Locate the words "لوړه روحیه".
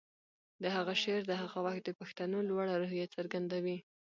2.49-3.07